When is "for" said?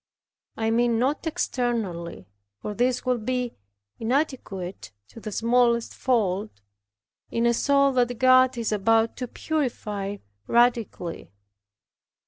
2.57-2.73